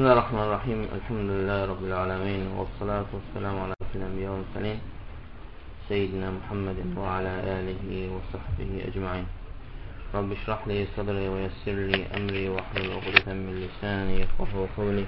[0.00, 0.80] بسم الله الرحمن الرحيم.
[0.96, 4.78] الحمد لله رب العالمين والصلاة والسلام على الأنبياء والمرسلين
[5.88, 9.26] سيدنا محمد وعلى آله وصحبه أجمعين.
[10.14, 15.04] رب اشرح لي صدري ويسر لي أمري واحلل عقدة من لساني يفقهوا قولي.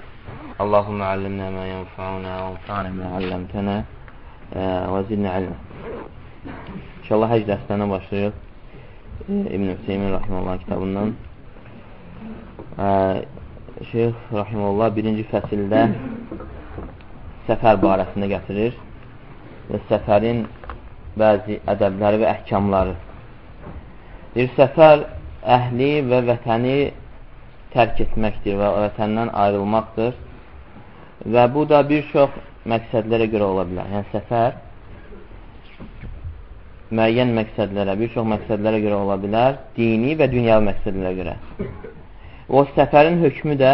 [0.61, 3.83] اللهم علمنا ما ينفعنا وانفعنا ما علمتنا
[4.53, 5.57] آه، وزدنا علما.
[7.01, 8.31] إن شاء Allah hac derslerine
[9.29, 11.09] ابن حسين رحمه الله Rahimallah kitabından.
[12.79, 13.42] آه،
[13.81, 15.79] Şeyx Rahimullah birinci fəsildə
[17.47, 18.75] səfər barəsində gətirir
[19.69, 20.43] və səfərin
[21.17, 22.93] bəzi ədəbləri və əhkamları.
[24.35, 25.07] Bir səfər
[25.55, 26.75] əhli və vətəni
[27.73, 30.13] tərk etməkdir və vətəndən ayrılmaqdır
[31.33, 32.37] və bu da bir çox
[32.69, 33.89] məqsədlərə görə ola bilər.
[33.95, 34.51] Yəni, səfər
[36.93, 41.37] müəyyən məqsədlərə, bir çox məqsədlərə görə ola bilər, dini və dünyavi məqsədlərə görə.
[42.53, 43.73] O səfərin hökmü də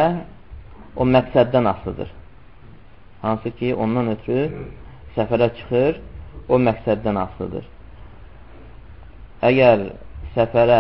[0.96, 2.12] o məqsəddən asılıdır.
[3.22, 4.46] Hansı ki, ondan ötürü
[5.18, 6.00] səfərə çıxır,
[6.48, 7.66] o məqsəddən asılıdır.
[9.50, 9.84] Əgər
[10.38, 10.80] səfərə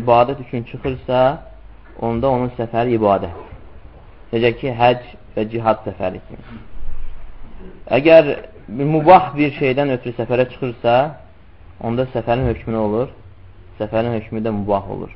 [0.00, 1.24] ibadət üçün çıxırsa,
[2.06, 3.42] onda onun səfəri ibadət.
[4.32, 6.62] Necə ki, həc və cihad səfəri kimi.
[7.98, 8.32] Əgər
[8.68, 10.96] mübah bir şeydən ötürü səfərə çıxırsa,
[11.82, 13.12] onda səfərin hökmü olur?
[13.82, 15.10] Səfərin hökmü də mübah olur.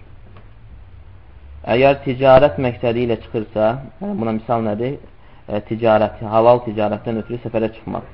[1.66, 5.00] Əgər ticarət məqsədi ilə çıxırsa, yəni buna misal nədir?
[5.48, 8.04] E, ticarət, halal ticarətdən ötürü səfərə çıxmaq.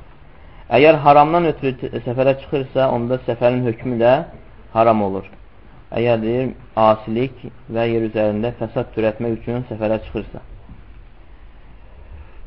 [0.73, 4.15] Əgər haramdan ötürü səfərə çıxırsa, onda səfərin hökmü də
[4.73, 5.29] haram olur.
[5.93, 7.37] Əgər deyir, asilik
[7.69, 10.41] və yer üzərində fəsad törətmək üçün səfərə çıxırsa.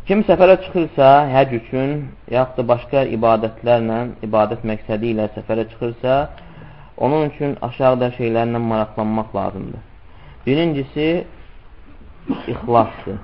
[0.08, 1.94] Kim səfərə çıxırsa, həc üçün,
[2.32, 6.18] yaxud da başqa ibadətlərlə, ibadət məqsədi ilə səfərə çıxırsa,
[6.98, 9.87] onun üçün aşağıda şeylərlə maraqlanmaq lazımdır.
[10.48, 11.26] Birincisi,
[12.48, 13.18] ixlasdır.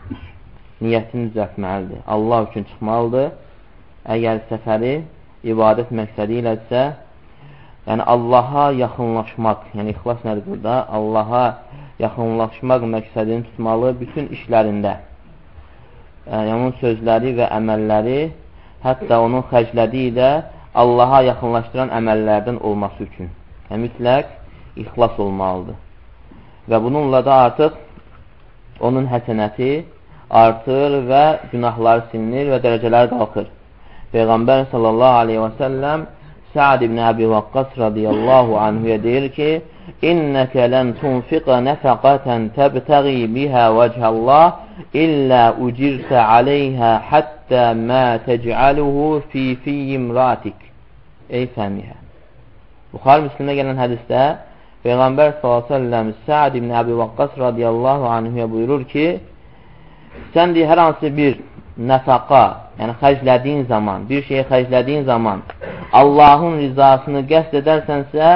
[0.84, 2.02] Niyyətini düzəltməlidir.
[2.14, 3.30] Allah üçün çıxmalıdır.
[4.16, 4.92] Əgər səfəri
[5.48, 6.82] ibadət məqsədi ilədirsə,
[7.86, 10.73] yəni Allaha yaxınlaşmaq, yəni ixlas nədir burada?
[10.98, 11.45] Allaha
[12.04, 14.98] yaxınlaşmaq məqsədini tutmalı bütün işlərində.
[16.28, 18.20] Yəni, onun sözləri və əməlləri,
[18.83, 20.33] hətta onun xərclədiyi də
[20.83, 23.32] Allaha yaxınlaşdıran əməllərdən olması üçün.
[23.72, 24.38] Yəni, mütləq
[24.83, 25.80] ixlas olmalıdır
[26.70, 27.74] və bununla da artıq
[28.88, 29.72] onun həsənəti
[30.44, 33.48] artır və günahları silinir və dərəcələri qalxır.
[34.14, 36.06] Peyğəmbər sallallahu aleyhi və səlləm
[36.54, 39.50] Sa'd ibn Əbi Vaqqas radiyallahu anhuya deyir ki,
[40.10, 44.45] İnnəkə lən tunfiqə nəfəqətən təbtəği bihə vəcəllah
[45.04, 50.60] illə ucirsə aleyhə həttə mə təcəluhu fi fiyyim ratik.
[51.30, 51.98] Ey fəmihə.
[52.94, 54.24] Buxar Müslimdə gələn hədisdə
[54.83, 59.20] Peyğəmbər s.ə.v Səad ibn Əbi Vaqqas radiyallahu anhuya buyurur ki,
[60.33, 61.38] sən deyir, hər hansı bir
[61.92, 62.44] nəfəqa,
[62.80, 65.45] yəni xərclədiyin zaman, bir şeyi xərclədiyin zaman
[65.94, 68.33] Allahın rizasını qəsd edərsənsə,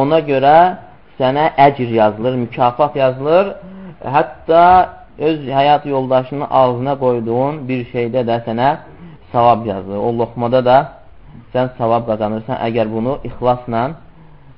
[0.00, 0.56] ona görə
[1.18, 3.54] sənə əcr yazılır, mükafat yazılır.
[4.16, 4.64] Hətta
[5.18, 8.70] öz həyat yoldaşının ağzına qoyduğun bir şeydə də sənə
[9.32, 9.98] savab yazılır.
[9.98, 10.78] O loxmada da
[11.52, 13.82] sən savab qazanırsan, əgər bunu ixlasla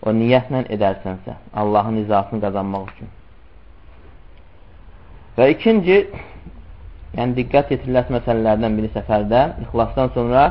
[0.02, 3.10] o niyyətlə edərsənsə, Allahın izasını qazanmaq üçün.
[5.36, 5.98] Və ikinci,
[7.16, 10.48] yəni diqqət yetirilməz məsələlərdən biri səfərdə, ixlasdan sonra,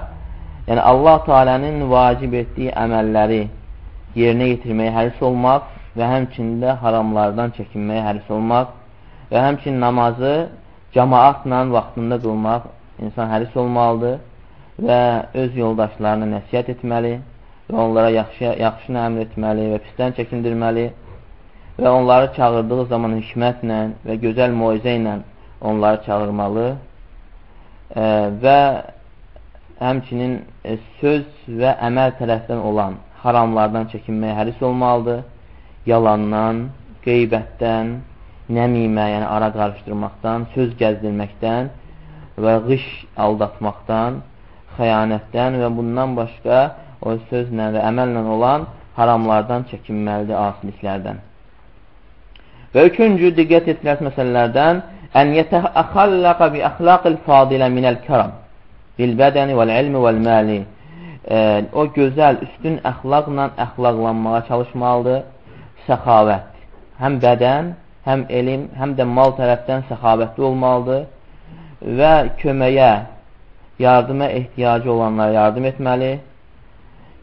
[0.70, 3.42] yəni Allah Teala'nın vacib etdiyi əməlləri
[4.18, 5.68] yerinə yetirməyə həris olmaq
[5.98, 8.74] və həmçində haramlardan çəkinməyə həris olmaq
[9.32, 10.34] və həmçin namazı
[10.96, 12.68] cəmaatla vaxtında qılmaq
[13.06, 14.20] insan həris olmalıdır
[14.88, 15.02] və
[15.44, 17.14] öz yoldaşlarına nəsiyyət etməli
[17.72, 20.88] və onlara yaxşı, yaxşını əmr etməli və pisdən çəkindirməli
[21.80, 25.20] və onları çağırdığı zaman hikmətlə və gözəl moizə ilə
[25.62, 26.68] onları çağırmalı
[27.96, 28.04] e,
[28.44, 28.60] və
[29.80, 35.24] həmçinin e, söz və əməl tərəfdən olan haramlardan çəkinməyə həris olmalıdır.
[35.86, 36.68] Yalandan,
[37.06, 37.96] qeybətdən,
[38.54, 41.72] nəmimə, yəni ara qarışdırmaqdan, söz gəzdirməkdən
[42.42, 42.86] və qış
[43.26, 44.20] aldatmaqdan,
[44.78, 46.60] xəyanətdən və bundan başqa
[47.02, 48.68] o sözlə və əməllə olan
[48.98, 51.22] haramlardan çəkinməlidir, asiliklərdən.
[52.74, 54.84] Və üçüncü diqqət etməz məsələlərdən
[55.22, 58.38] ən yətəxallaqa bi əxlaqil fadilə minəl kəram
[58.98, 60.60] bil bədəni vəl ilmi vəl məli
[61.26, 61.38] e,
[61.74, 65.22] o gözəl, üstün əxlaqla əxlaqlanmağa çalışmalıdır.
[65.88, 66.50] Səxavət.
[67.02, 67.72] Həm bədən,
[68.06, 71.08] həm elm, həm də mal tərəfdən səxavətli olmalıdır
[72.00, 72.12] və
[72.42, 72.92] köməyə,
[73.82, 76.12] yardıma ehtiyacı olanlara yardım etməli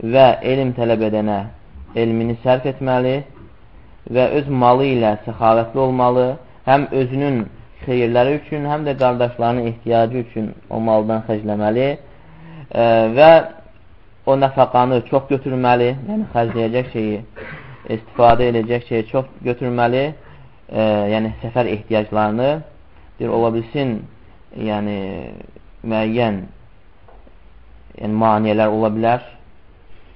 [0.02, 1.38] və elm tələb edənə
[1.98, 3.16] elmini sərf etməli
[4.14, 6.26] və öz malı ilə səxavətli olmalı,
[6.68, 7.44] həm özünün
[7.84, 11.98] xeyirləri üçün, həm də qardaşlarının ehtiyacı üçün o maldan xərcləməli e,
[13.18, 13.30] və
[14.28, 17.22] o nəfəqanı çox götürməli, yəni xərcləyəcək şeyi,
[17.96, 20.04] istifadə edəcək şeyi çox götürməli,
[20.68, 20.84] e,
[21.14, 22.50] yəni səfər ehtiyaclarını
[23.20, 23.98] bir ola bilsin,
[24.56, 24.98] yəni
[25.84, 26.42] müəyyən
[27.98, 29.24] yəni, maniyələr ola bilər,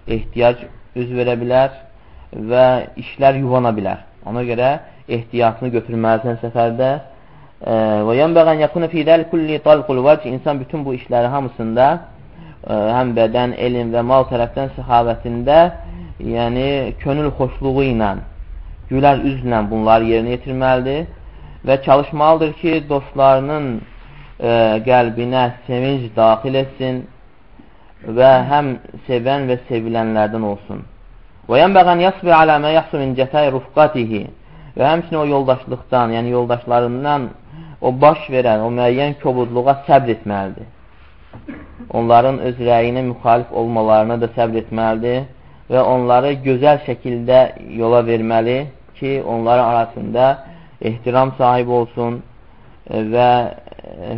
[0.06, 0.64] ehtiyac
[0.96, 1.74] üz verə bilər
[2.32, 2.66] və
[3.00, 4.02] işlər yuvana bilər.
[4.26, 4.72] Ona görə
[5.08, 6.90] ehtiyatını götürməlisən səfərdə.
[7.62, 7.74] E,
[8.06, 12.00] və yənbəğən yakuna fi dəl kulli talqul vəc insan bütün bu işləri hamısında ə,
[12.66, 15.58] e, həm bədən, elm və mal tərəfdən səxavətində
[16.22, 16.66] yəni
[17.02, 18.12] könül xoşluğu ilə
[18.92, 21.06] gülər üzlə bunları yerinə yetirməlidir
[21.66, 23.82] və çalışmalıdır ki, dostlarının ə,
[24.42, 24.54] e,
[24.88, 27.04] qəlbinə sevinc daxil etsin
[28.06, 28.76] və həm
[29.06, 30.82] sevən və sevilənlərdən olsun.
[31.48, 34.22] Və yənbəğən yasbir alə mə yəhsu min cəfəy rufqatihi
[34.76, 37.28] və həmçinin o yoldaşlıqdan, yəni yoldaşlarından
[37.80, 40.68] o baş verən, o müəyyən kobudluğa səbr etməlidir.
[41.90, 45.24] Onların öz rəyinə müxalif olmalarına da səbr etməlidir
[45.70, 47.40] və onları gözəl şəkildə
[47.78, 48.58] yola verməli
[48.98, 50.26] ki, onların arasında
[50.80, 52.22] ehtiram sahibi olsun
[52.90, 53.30] və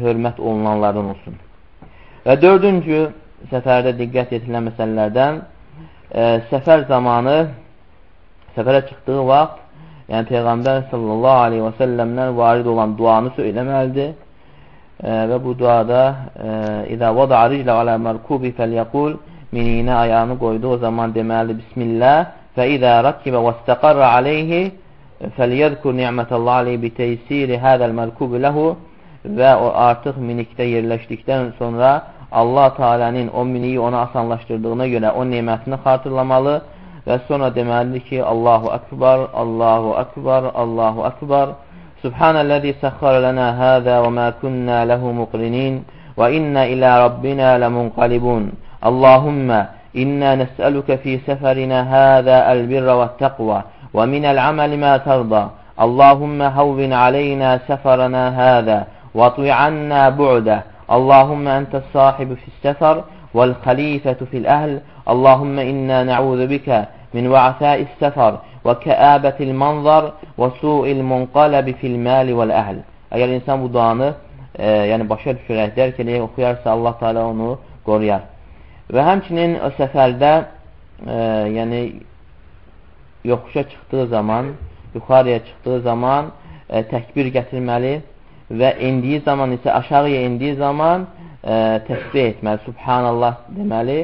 [0.04, 1.36] hörmət olunanlardan olsun.
[2.26, 3.08] Və dördüncü
[3.50, 7.37] səfərdə diqqət yetirilən məsələlərdən e, səfər zamanı
[8.56, 9.61] səfərə çıxdığı vaxt
[10.12, 16.02] yəni Peyğəmbər sallallahu aleyhi və səlləmdən varid olan duanı söyləməlidir e, və bu duada
[16.94, 19.19] İzə vada riclə alə mərkubi fəlyəqul
[19.55, 22.19] miniyinə ayağını qoyduğu zaman deməlidir Bismillah
[22.56, 24.64] və izə rakibə və istəqarra aleyhi
[25.37, 28.67] fəliyədkur ni'mətəllah aleyhi bitəysiri hədəl mərkubi ləhu
[29.38, 31.93] və o artıq minikdə yerləşdikdən sonra
[32.34, 36.54] Allah Teala'nın o miniyi ona asanlaşdırdığına görə o nemətini xatırlamalı
[37.06, 41.54] və sonra deməlidir ki, Allahu Akbar, Allahu Akbar, Allahu Akbar.
[42.02, 45.78] Subhanəl-ləzi səxxara lənə həzə və mə künnə ləhu muqrinin
[46.19, 48.50] və innə ilə Rabbinə ləmunqalibun.
[48.88, 49.60] Allahümmə
[50.02, 53.60] innə nəsəlükə fi səfərinə həzə əl-birrə təqvə
[53.94, 55.42] və minəl-əməli mə tərdə.
[55.84, 58.78] Allahümmə havvin aleynə səfərənə həzə
[59.19, 60.58] və tu'annə bu'də.
[60.88, 62.98] Allahümme ente sahibi fissefar
[63.34, 68.34] vel halifetu fil ehl Allahümme inna na'udhu bike min va'fâis sefar
[68.66, 70.04] ve keâbetil manzar
[70.38, 72.78] ve su'il munqalabi fil mali vel ehl
[73.14, 74.14] Əgər insan bu duanı
[74.58, 78.25] e, yəni başa düşürək, dərk edək, oxuyarsa Allah Teala onu qoruyar.
[78.90, 80.32] Və həmçinin o səfərdə
[81.06, 81.19] e,
[81.58, 81.81] yəni
[83.31, 84.54] yoxuşa çıxdığı zaman,
[84.94, 86.32] yuxarıya çıxdığı zaman
[86.69, 87.94] e, təkbir gətirməli
[88.50, 94.00] və indiyi zaman isə aşağıya indiyi zaman ə, təsbih etməli, subhanallah deməli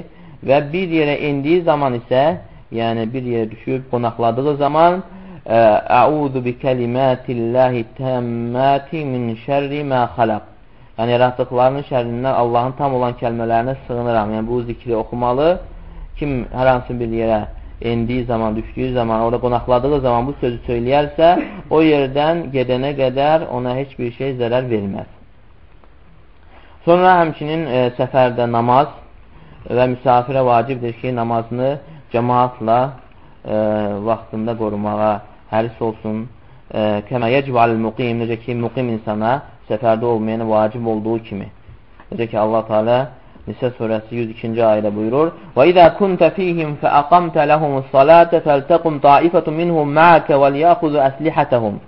[0.46, 2.24] və bir yerə indiyi zaman isə,
[2.72, 5.02] yəni bir yerə düşüb qonaqladığı zaman
[5.50, 10.50] Əuzu bi kəlimatillahi təmmati min şərri mə xalaq
[11.00, 14.34] Yəni, yaratdıqlarının şərrindən Allahın tam olan kəlmələrinə sığınıram.
[14.34, 15.46] Yəni, bu zikri oxumalı.
[16.18, 17.38] Kim hər hansı bir yerə
[17.82, 21.28] endiyi zaman, düşdüyü zaman, orada qonaqladığı zaman bu sözü söyləyərsə,
[21.70, 25.08] o yerdən gedənə qədər ona heç bir şey zərər verməz.
[26.84, 28.92] Sonra həmçinin e, səfərdə namaz
[29.68, 31.78] və müsafirə vacibdir ki, namazını
[32.12, 32.78] cəmaatla
[33.44, 33.56] e,
[34.08, 35.14] vaxtında qorumağa
[35.52, 36.26] həris olsun.
[36.72, 41.48] E, Kəmə yəcvəl müqim, necə ki, müqim insana səfərdə olmayan vacib olduğu kimi.
[42.12, 42.98] Necə ki, Allah Teala
[43.48, 49.94] Nisə surəsi 102-ci ayədə buyurur: "Və izə kunta fihim fa aqamta lahumus-salata faltaqum ta'ifatun minhum
[49.98, 51.80] ma'aka və liyaxuzu aslihatahum."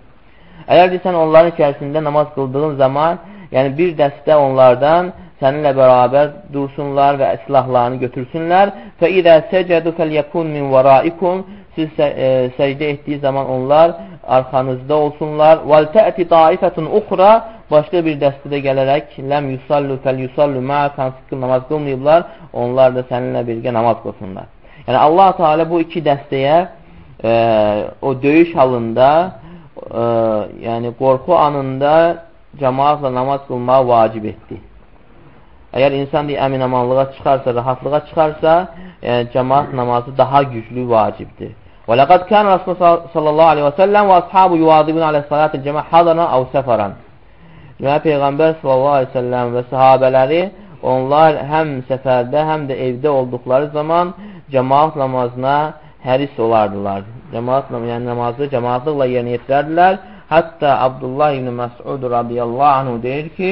[0.73, 3.19] Əgər desən onların içərisində namaz qıldığın zaman,
[3.53, 8.73] yəni bir dəstə onlardan səninlə bərabər dursunlar və silahlarını götürsünlər.
[9.01, 11.43] Fə izə səcədu fəlyəkun min vəraikum
[11.77, 13.95] siz e, səcdə etdiyi zaman onlar
[14.29, 15.63] arxanızda olsunlar.
[15.73, 17.31] Vəl tə'ti taifətun uxra
[17.71, 23.07] başqa bir dəstədə gələrək ləm yusallu fəl yusallu ma'ak hansı ki namaz qılmayıblar, onlar da
[23.11, 24.47] səninlə birgə namaz qılsınlar.
[24.87, 26.59] Yəni Allah Teala bu iki dəstəyə
[27.25, 27.33] e,
[28.03, 29.09] o döyüş halında
[30.03, 30.05] e,
[30.69, 31.95] yəni qorxu anında
[32.61, 34.61] cəmaatla namaz qılmağı vacib etdi.
[35.73, 38.53] Əgər insan deyir, əminamanlığa çıxarsa, rahatlığa çıxarsa,
[39.03, 41.53] yəni, cəmaat namazı daha güclü vacibdir.
[41.87, 46.29] Və ləqəd kən Rasulullah sallallahu aleyhi və səlləm və ashabu yuvadibun alə salatı cəmə hadana
[46.37, 46.95] av səfərən.
[47.83, 50.43] Və Peyğəmbər sallallahu aleyhi və səlləm və sahabələri
[50.93, 54.15] onlar həm səfərdə, həm də evdə olduqları zaman
[54.55, 55.57] cəmaat namazına
[56.07, 57.03] həris olardılar.
[57.35, 60.01] Cəmaat yəni namazı cəmaatlıqla yerinə yetirərdilər.
[60.33, 63.51] Hətta Abdullah ibn Məs'ud radiyallahu anhu deyir ki: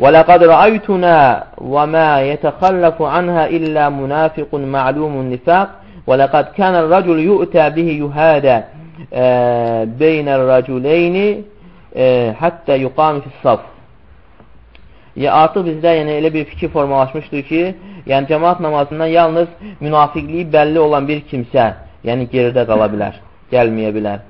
[0.00, 1.16] "Və laqad ra'aytuna
[1.60, 8.56] və ma yetəxallafu anha illə munafiqun ma'lumun nifaq." Və ləqəd kənəl rəcul yu'tə bihi yuhədə
[10.00, 11.28] beynəl rəculeyni
[12.40, 13.64] həttə yuqamü fissaf.
[15.16, 17.60] Ya, artıq bizdə yəni, elə bir fikir formalaşmışdır ki,
[18.06, 19.48] yəni cəmaat namazından yalnız
[19.80, 21.70] münafiqliyi bəlli olan bir kimsə
[22.04, 23.16] yəni geridə qala bilər,
[23.52, 24.24] gəlməyə bilər.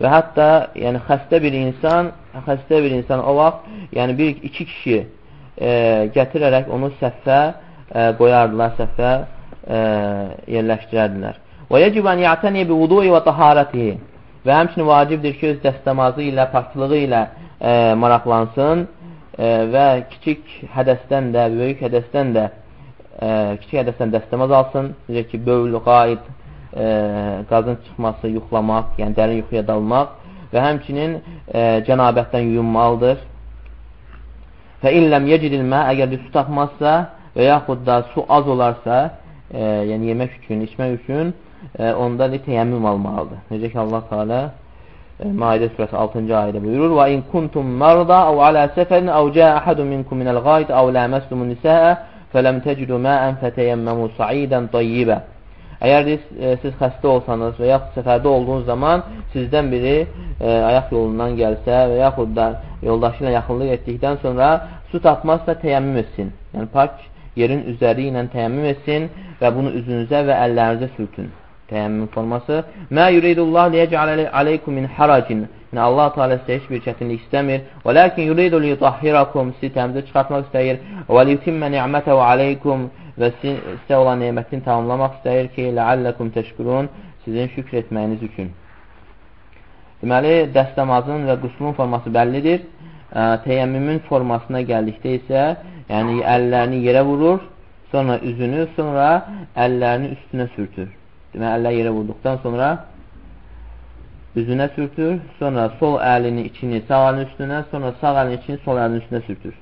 [0.00, 0.46] Və hətta
[0.80, 2.12] yəni, xəstə bir insan,
[2.46, 3.68] xəstə bir insan o vaxt
[3.98, 5.70] yəni, bir, iki kişi e,
[6.16, 9.12] gətirərək onu səffə e, qoyardılar, səffə
[9.68, 11.40] yerləşdirərdilər.
[11.70, 13.92] Və yəcib ən ya'təni bi vudu'i və taharətihi.
[14.46, 18.86] Və həmçinin vacibdir ki, öz dəstəmazı ilə, paksılığı ilə e, maraqlansın
[19.36, 23.28] e, və kiçik hədəsdən də, böyük hədəsdən də e,
[23.60, 24.94] kiçik hədəsdən dəstəmaz alsın.
[25.10, 26.24] Necə ki, bövl, qaid,
[26.72, 26.88] e,
[27.52, 30.16] qazın çıxması, yuxlamaq, yəni dərin yuxuya dalmaq
[30.50, 33.22] və həmçinin e, cənabətdən yuyunmalıdır.
[34.80, 36.96] Və illəm yecidilmə, əgər su tapmazsa
[37.36, 39.02] və yaxud da su az olarsa,
[39.52, 41.32] e, yəni yemək üçün, içmək üçün
[41.78, 43.42] e, onda da teyəmmüm almalıdır.
[43.50, 44.40] Necə ki, Allah Teala
[45.20, 49.56] e, Maidə surəsi 6-cı ayədə buyurur: "Və in kuntum marda aw ala safarin aw jaa
[49.58, 51.98] ahadun minkum min al-ghayt aw lamastum an-nisaa
[52.32, 55.20] falam tajidu ma'an fatayammamu sa'idan tayyiba."
[55.80, 60.90] Əgər siz, e, siz xəstə olsanız və yaxud səfərdə olduğunuz zaman sizdən biri e, ayaq
[60.92, 62.50] yolundan gəlsə və yaxud da
[62.84, 64.50] yoldaşı ilə yaxınlıq etdikdən sonra
[64.90, 66.34] su tapmazsa teyəmmüm etsin.
[66.52, 67.00] Yəni, pak
[67.36, 69.08] yerin üzəri ilə təyəmmüm etsin
[69.40, 71.30] və bunu üzünüzə və əllərinizə sürtün.
[71.70, 72.64] Təyəmmüm forması.
[72.90, 75.44] Mə yuridullah liyəcəl aleykum min haracin.
[75.70, 77.60] Yəni, Allah Teala sizə heç bir çətinlik istəmir.
[77.84, 79.52] Və lakin yuridu liyutahhirakum.
[79.60, 80.80] Sizi təmizə çıxartmaq istəyir.
[81.06, 82.88] Və liyutimmə ni'mətəvə aleykum.
[83.20, 86.90] Və sizə olan neymətini tamamlamaq istəyir ki, ləalləkum təşkurun.
[87.24, 88.50] Sizin şükr etməyiniz üçün.
[90.02, 92.66] Deməli, dəstəmazın və quslun forması bəllidir
[93.45, 95.43] Təyəmmümün formasına gəldikdə isə
[95.89, 97.43] Yəni, əllərini yerə vurur,
[97.91, 99.09] sonra üzünü, sonra
[99.65, 100.87] əllərini üstünə sürtür.
[101.33, 102.69] Demək, əllər yerə vurduqdan sonra
[104.35, 109.05] üzünə sürtür, sonra sol əlini içini sağ əlinin üstünə, sonra sağ əlini içini sol əlinin
[109.05, 109.61] üstünə sürtür.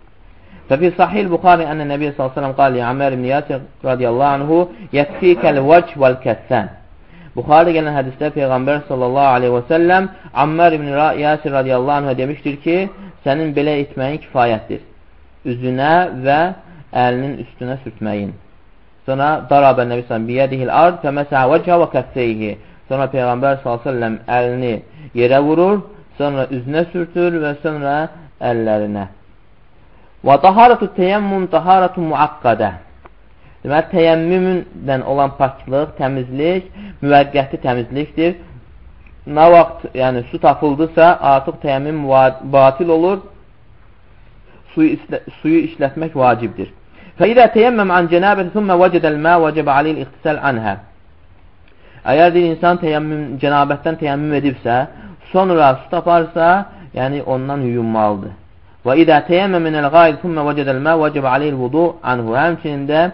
[0.70, 4.26] ففي صحيح البخاري أن النبي صلى الله عليه وسلم قال لعمار بن ياسر رضي الله
[4.26, 6.68] عنه يكفيك الوجه والكسان
[7.39, 10.13] Buxarıda gələn hədisdə Peyğəmbər sallallahu aleyhi və səlləm
[10.45, 10.93] Ammar ibn
[11.23, 12.79] Yasir radiyallahu anhə demişdir ki,
[13.25, 14.83] sənin belə etməyin kifayətdir
[15.47, 15.93] üzünə
[16.25, 16.39] və
[16.93, 18.33] əlinin üstünə sürtməyin.
[19.07, 22.57] Sonra darabə Nəbi s.ə.v biyədihil ard və məsəə vəcə və kəffeyhi.
[22.89, 24.75] Sonra Peyğəmbər s.ə.v əlini
[25.17, 25.81] yerə vurur,
[26.19, 27.95] sonra üzünə sürtür və sonra
[28.41, 29.07] əllərinə.
[30.27, 32.73] Və taharatu teyəmmüm taharatu muaqqadə.
[33.69, 36.71] Deməli, teyəmmümdən olan paklıq, təmizlik,
[37.03, 38.39] müvəqqəti təmizlikdir.
[39.29, 42.07] Nə vaxt yəni, su tapıldısa, artıq teyəmmüm
[42.53, 43.19] batil olur
[44.73, 46.73] suyu, islə, suyu işlətmək vacibdir.
[47.19, 50.79] Fəidə teyəmməm an cənəbəti thumma vəcədəl mə vəcəbə aleyl ixtisəl anhə.
[52.09, 54.81] Əgər bir insan teyəmmüm, cənabətdən teyəmmüm edibsə,
[55.33, 56.51] sonra su taparsa,
[56.97, 58.37] yəni ondan yuyunmalıdır.
[58.87, 62.33] Və idə teyəmmə minəl qayl thumma vəcədəl mə vəcəbə aleyl vudu anhu.
[62.39, 63.09] Həmçinin də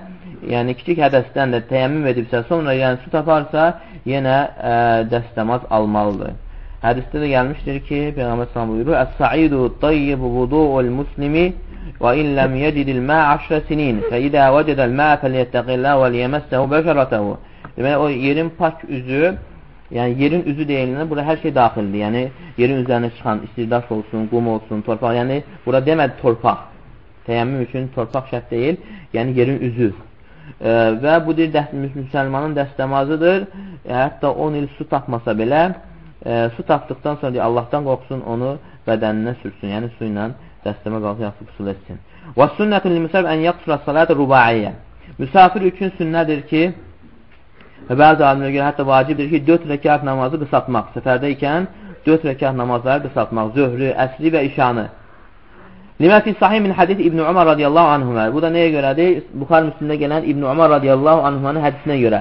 [0.52, 3.68] yəni kiçik hədəsdən də teyəmmüm edibsə, sonra yəni su taparsa,
[4.08, 4.38] yenə
[4.72, 4.74] ə,
[5.12, 6.34] dəstəmaz almalıdır.
[6.84, 11.46] Hədisdə də gəlmişdir ki, Peyğəmbər sallallahu buyurur: "Əs-sa'idu tayyibu vudu'ul muslimi
[12.02, 17.36] və in lam yecid al-ma' 10 sinin, fa idha wajada al-ma' falyattaqillah və liyamassahu basharatahu."
[17.76, 19.32] Demək o yerin pak üzü,
[19.96, 21.98] yəni yerin üzü deyilinə bura hər şey daxildir.
[22.04, 22.22] Yəni
[22.60, 25.16] yerin üzərinə çıxan istirdaş olsun, qum olsun, torpaq.
[25.20, 26.68] Yəni bura demədi torpaq.
[27.26, 28.76] Təyəmmüm üçün torpaq şərt deyil,
[29.16, 29.94] yəni yerin üzü.
[30.60, 33.46] Və bu dir müsəlmanın dəstəmazıdır.
[33.84, 35.74] E, hətta 10 il su tapmasa belə
[36.24, 40.30] e, su tapdıqdan sonra deyir, Allahdan qorxsun, onu bədəninə sürsün, yəni su ilə
[40.64, 42.00] dəstəmə qalsın, yaxşı qüsul etsin.
[42.38, 44.72] Və sünnətun limüsəb ən yaqsura salatı rubaiyə.
[45.18, 46.62] Müsafir üçün sünnədir ki,
[47.88, 50.94] və bəzi alimlərə görə hətta vacibdir ki, 4 rəkat namazı qısaltmaq.
[50.96, 51.68] Səfərdə ikən
[52.06, 54.88] 4 rəkat namazları qısaltmaq, zöhrü, əsri və işanı.
[56.02, 58.24] Limə fi sahih min hədis İbn Umar radiyallahu anhumə.
[58.34, 59.10] Bu da nəyə görədir?
[59.40, 62.20] Buxar müslümdə gələn İbn Umar radiyallahu anhumanın hədisinə görə.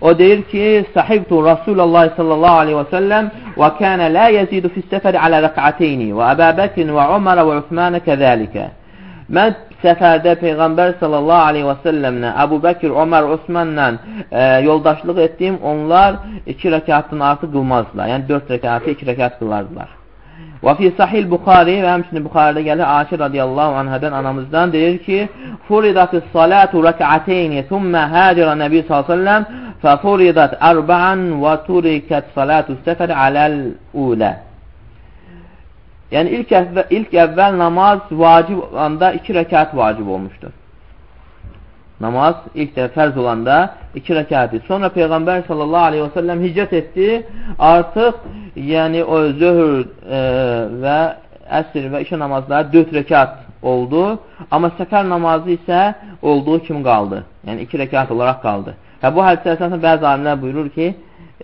[0.00, 5.42] O deyir ki, sahibtu Rasulullah sallallahu aleyhi və səlləm və kənə la yezidu fissəfəri alə
[5.48, 8.68] rəqateyni və Əbə Bəkin və Umar və Üthmanə kəzəlikə.
[9.34, 13.90] Mən səfərdə Peyğəmbər sallallahu aleyhi və səlləmlə Əbu Bəkir, Ömər, Osmanla
[14.30, 15.58] e, yoldaşlıq etdim.
[15.62, 18.14] Onlar iki rəkatdan artıq qılmazdılar.
[18.14, 19.90] Yəni dörd rəkatı iki rəkat qılardılar.
[20.64, 25.18] Və fi sahil Buxari və həmçinin Buxaridə gəlir Aşir radiyallahu anhədən anamızdan deyir ki,
[25.68, 29.36] Furidatis salatu rəkəteyni thumma həcirə Nəbi s.ə.v
[29.82, 34.32] fəfuridat ərba'an və turikət salatu səfər aləl-ulə.
[36.14, 40.54] Yəni ilk əvvəl, ilk əvvəl namaz vacib olanda iki rəkat vacib olmuşdur.
[42.00, 43.56] Namaz ilk dəfə fərz olanda
[43.96, 44.60] iki rəkatı.
[44.66, 47.08] Sonra Peyğəmbər sallallahu aleyhi və səlləm hicrət etdi.
[47.58, 48.18] Artıq
[48.60, 50.20] yəni o zöhr e,
[50.82, 50.98] və
[51.60, 54.04] əsr və işə namazları 4 rəkat oldu.
[54.50, 55.82] Amma səfər namazı isə
[56.22, 57.24] olduğu kimi qaldı.
[57.48, 58.76] Yəni 2 rəkat olaraq qaldı.
[59.02, 60.92] Və bu hədisdə əsasən bəzi alimlər buyurur ki,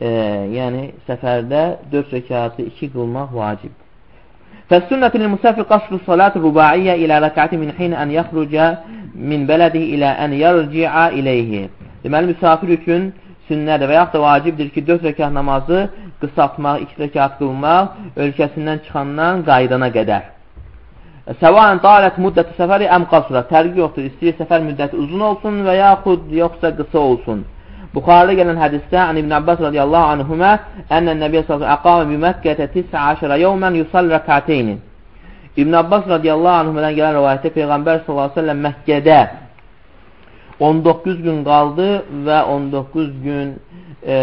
[0.00, 0.10] e,
[0.58, 3.81] yəni səfərdə 4 rəkatı 2 qılmaq vacibdir.
[4.69, 8.53] فالسنة للمسافر قصر الصلاة الرباعية إلى ركعة من حين أن يخرج
[9.17, 11.63] min bələdihi ilə ən yarci'a iləyhi.
[12.03, 13.09] Deməli, müsafir üçün
[13.49, 15.87] sünnədir və yaxud da vacibdir ki, 4 rəkat namazı
[16.21, 20.33] qısaltmaq, 2 rəkat qılmaq ölkəsindən çıxandan qaydana qədər.
[21.41, 23.43] Səvaən dalət müddəti səfəri əm qasura.
[23.49, 24.05] Tərqi yoxdur.
[24.11, 27.43] İstəyir səfər müddəti uzun olsun və yaxud yoxsa qısa olsun.
[27.92, 30.52] Buxarıda gələn hədisdə An İbn Abbas radiyallahu anhumə
[30.88, 34.78] ənnən Nəbiyyə sallallahu əqamə bi Məkkətə 19 yevmən yusall rəkateyni.
[35.56, 39.18] İbn Abbas radiyallahu anhumədən gələn rivayətdə Peyğəmbər sallallahu əleyhi və səlləm Məkkədə
[40.68, 41.88] 19 gün qaldı
[42.26, 43.50] və 19 gün
[44.06, 44.16] e,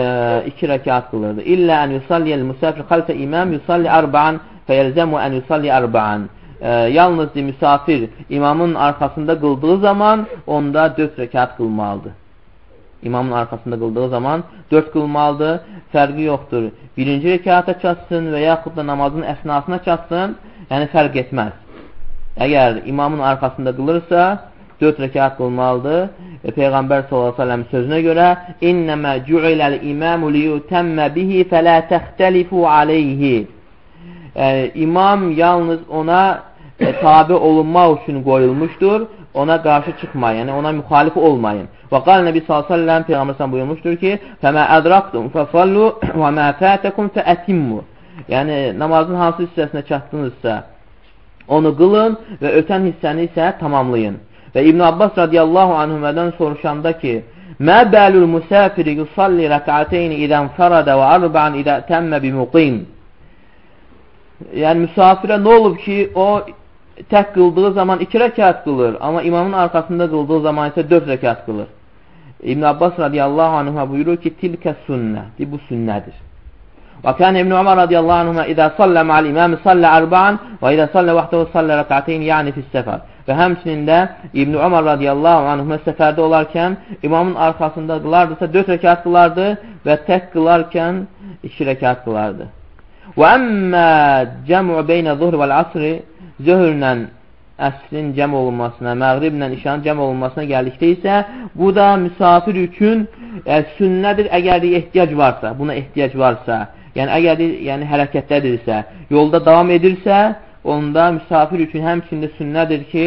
[0.50, 1.46] iki rəkat qılırdı.
[1.54, 6.26] İllə ən yusalliyəl müsafir xalfə imam yusalli arba'an fəyəlzəmu ən yusalli arba'an
[6.62, 12.19] e, yalnız müsafir imamın arxasında qıldığı zaman onda 4 rəkat qılmalıdır.
[13.04, 15.60] İmamın arxasında qıldığı zaman 4 qılmalıdır.
[15.94, 16.64] Fərqi yoxdur.
[16.98, 20.36] Birinci rəkata çatsın və yaxud da namazın əsnasına çatsın,
[20.72, 21.54] yəni fərq etməz.
[22.46, 24.24] Əgər imamın arxasında qılırsa,
[24.82, 26.10] 4 rəkat qılmalıdır.
[26.58, 28.28] Peyğəmbər s.ə.v sözünə görə
[28.62, 33.48] İnnəmə cü'iləl iməmu liyutəmmə bihi fələ təxtəlifu aleyhi
[34.36, 36.44] yəni, İmam yalnız ona
[36.80, 39.08] e, tabi olunmaq üçün qoyulmuşdur.
[39.40, 41.68] Ona qarşı çıxmayın, yəni ona müxalif olmayın.
[41.92, 47.80] Və qal Nəbi s.ə.v Peyğəmbər buyurmuşdur ki, Fəmə ədraktum fəsallu və mə fətəkum fəətimmu
[48.28, 50.56] Yəni, namazın hansı hissəsinə çatdınızsa,
[51.48, 54.20] onu qılın və ötən hissəni isə tamamlayın.
[54.56, 57.22] Və İbn Abbas radiyallahu anhümədən soruşanda ki,
[57.60, 62.78] Mə bəlül müsafiri yusalli rəkateyni idən fərədə və arba'an idə təmmə bi muqim.
[64.62, 66.28] Yəni, müsafirə nə olub ki, o
[67.12, 71.68] tək qıldığı zaman iki rəkat qılır, amma imamın arxasında qıldığı zaman isə dörd rəkat qılır.
[72.44, 76.18] İbn Abbas radiyallahu anhə buyurur ki, tilkə sünnə, bu sünnədir.
[77.04, 81.16] Və kən İbn Umar radiyallahu anhə idə sallə ma'al imami sallə arba'an və idə sallə
[81.16, 83.06] vaxtəvə sallə rəkateyni, yəni fissəfər.
[83.28, 83.98] Və həmçinin də
[84.34, 89.50] İbn Ömər radiyallahu anhümə səfərdə olarkən imamın arxasında qılardısa 4 rəkat qılardı
[89.86, 91.04] və tək qılarkən
[91.44, 92.48] 2 rəkat qılardı.
[93.20, 93.86] Və əmmə
[94.50, 95.94] cəmu beynə zuhr vəl asri
[96.46, 96.94] zöhrlə
[97.60, 101.16] əsrin cəm olunmasına, məğriblə işanın cəm olunmasına gəldikdə isə
[101.56, 103.08] bu da müsafir üçün
[103.46, 106.60] yəni, sünnədir əgər ehtiyac varsa, buna ehtiyac varsa,
[106.96, 110.20] yəni əgər yəni, hərəkətdədirsə, yolda davam edirsə,
[110.64, 113.06] onda müsafir üçün həmçində sünnədir ki,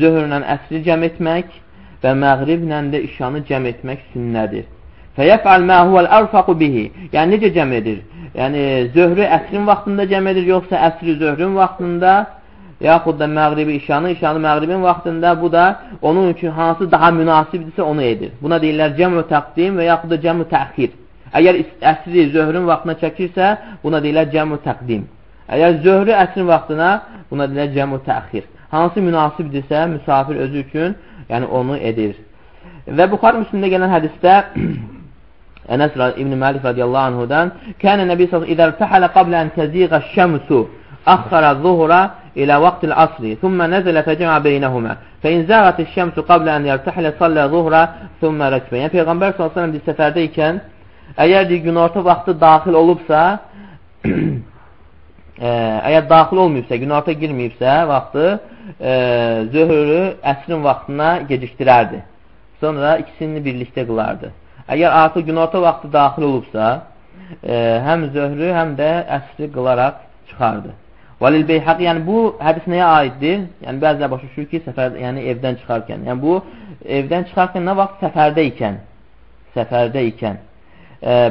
[0.00, 1.50] zöhrlə əsri cəm etmək
[2.02, 4.66] və məğriblə də işanı cəm etmək sünnədir.
[5.18, 6.84] Fəyəfəl mə huvəl ərfaqu bihi.
[7.10, 8.04] Yəni, necə cəm edir?
[8.38, 8.60] Yəni,
[8.94, 12.12] zöhrü əsrin vaxtında cəm edir, yoxsa əsri zöhrün vaxtında,
[12.80, 18.02] yaxud da məğribi işanı, işanı məğribin vaxtında bu da onun üçün hansı daha münasibdirsə onu
[18.02, 18.30] edir.
[18.42, 20.90] Buna deyirlər cəmü təqdim və yaxud da cəmü təxir.
[21.34, 21.58] Əgər
[21.92, 25.02] əsri zöhrün vaxtına çəkirsə, buna deyirlər cəmü təqdim.
[25.48, 26.90] Əgər zöhrü əsrin vaxtına,
[27.30, 28.46] buna deyirlər cəmü təxir.
[28.70, 30.96] Hansı münasibdirsə, müsafir özü üçün
[31.28, 32.14] yəni onu edir.
[32.86, 34.34] Və Buxar Müslümdə gələn hədisdə
[35.74, 37.50] Ənəs ibn Malik radiyallahu anhudan
[37.82, 40.60] Kənə nəbi sallallahu əleyhi və səlləm qabla an təziğə şəmsu
[41.14, 42.00] axara zuhra
[42.37, 47.89] إلى وقت العصر ثم نزل فجمع بينهما فإن زاغت الشمس قبل أن يرتحل صلى ظهر
[48.21, 50.61] ثم ركب Yəni Peyğəmbər sallallahu əleyhi və səlləm bir səfərdə ikən
[51.23, 53.19] əgər günorta vaxtı daxil olubsa
[54.03, 55.51] ə,
[55.89, 58.95] əgər daxil olmayıbsa, günorta girməyibsə vaxtı ə,
[59.53, 60.01] zöhrü
[60.33, 62.01] əsrin vaxtına gecikdirərdi.
[62.61, 64.31] Sonra ikisini birlikdə qılardı.
[64.71, 66.69] Əgər artıq günorta vaxtı daxil olubsa,
[67.43, 67.57] ə,
[67.87, 70.73] həm zöhrü, həm də əsri qılaraq çıxardı.
[71.20, 73.40] Valil Beyhaqi, yəni bu hədis nəyə aiddir?
[73.64, 76.04] Yəni bəzilər başa düşür ki, səfər, yəni evdən çıxarkən.
[76.06, 76.36] Yəni bu
[76.98, 78.78] evdən çıxarkən nə vaxt səfərdə ikən?
[79.56, 80.38] Səfərdə ikən.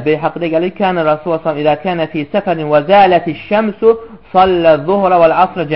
[0.04, 3.94] Beyhaqidə gəlir ki, Kənə Rasulullah sallam İdə kənə fi səfərin və zələti şəmsu
[4.32, 5.66] sallə zuhrə vəl asrə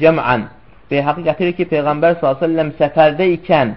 [0.00, 0.46] cəm'ən.
[0.90, 3.74] Beyhaqi gətirir ki, Peyğəmbər s.ə.v səfərdə ikən,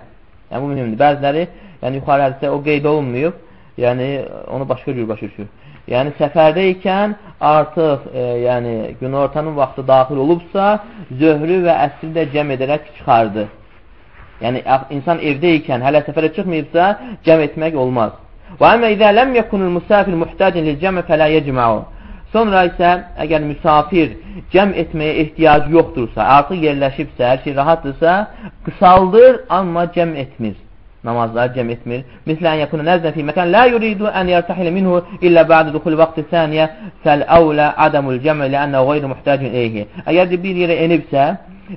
[0.52, 1.48] yəni bu mühümdür, bəziləri,
[1.82, 3.40] yəni yuxarı hədisdə o qeyd olunmayıb,
[3.80, 4.08] yəni
[4.52, 5.48] onu başqa cür başa düşür.
[5.90, 10.68] Yəni səfərdə ikən artıq e, yəni günortanın vaxtı daxil olubsa,
[11.20, 13.48] zöhrü və əsri də cəm edərək çıxardı.
[14.42, 14.62] Yəni
[14.98, 16.92] insan evdə ikən, hələ səfərə çıxmayıbsa,
[17.26, 18.14] cəm etmək olmaz.
[18.60, 21.84] Və əmə izə ləm yekunul musafir muhtacin lil cəmə fələ yecməu.
[22.32, 24.14] Sonra isə əgər müsafir
[24.54, 28.14] cəm etməyə ehtiyac yoxdursa, artıq yerləşibsə, hər şey rahatdırsa,
[28.68, 30.56] qısaldır, amma cəm etmir.
[31.04, 32.04] Namazları cəm etmir.
[32.30, 36.68] Mislən yakunu nəzdən fi məkan la yuridu an yartahilə minhu illə ba'da dukhul vaqti saniyə
[37.04, 39.88] fəl awla adamul cəm'i li'annahu ghayru muhtacun ilayhi.
[40.10, 41.26] Əgər bir yerə enibsə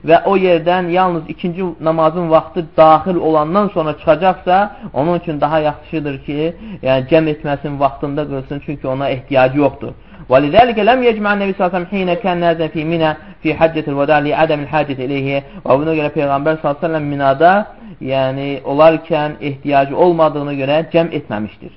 [0.09, 6.19] və o yerdən yalnız ikinci namazın vaxtı daxil olandan sonra çıxacaqsa, onun üçün daha yaxşıdır
[6.27, 9.93] ki, yəni cəm etməsin vaxtında qılsın, çünki ona ehtiyacı yoxdur.
[10.30, 13.84] ولذلك لم يجمع النبي صلى الله عليه وسلم حين كان نازل في منى في حجة
[13.88, 17.66] الوداع لعدم الحاجة إليه və buna görə Peyğəmbər s.ə.v minada
[18.02, 21.72] yəni olarkən ehtiyacı olmadığına görə cəm etməmişdir.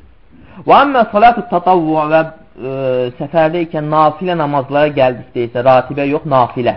[0.66, 2.72] Və əmmə salatu tatavvu və e,
[3.18, 6.76] səfərdə ikən nafilə namazlara gəldikdə isə ratibə yox, nafilə.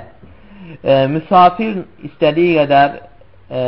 [0.81, 2.95] E, müsafir istədiyi qədər
[3.49, 3.61] e,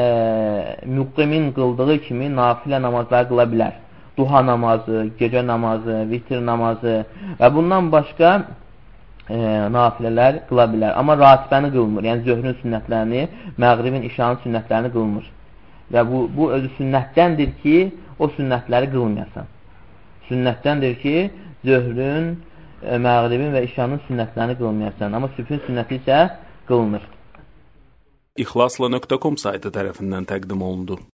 [0.86, 3.76] müqimin qıldığı kimi nafilə namazları qıla bilər.
[4.16, 6.98] Duha namazı, gecə namazı, vitir namazı
[7.40, 8.33] və bundan başqa
[9.29, 9.37] e,
[9.77, 10.96] nafilələr qıla bilər.
[11.01, 12.09] Amma ratibəni qılmır.
[12.11, 13.22] Yəni zöhrün sünnətlərini,
[13.62, 15.31] məğribin, işanın sünnətlərini qılmır.
[15.92, 17.77] Və bu, bu özü sünnətdəndir ki,
[18.18, 19.48] o sünnətləri qılmayasan.
[20.29, 21.16] Sünnətdəndir ki,
[21.64, 22.35] zöhrün,
[22.83, 25.16] e, məğribin və işanın sünnətlərini qılmayasan.
[25.16, 26.20] Amma sübhün sünnəti isə
[26.68, 27.09] qılınır.
[28.42, 31.03] İxlasla.com saytı tərəfindən təqdim olundu.